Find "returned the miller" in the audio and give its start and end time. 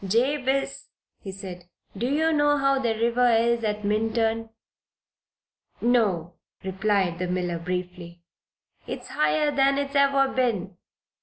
6.63-7.59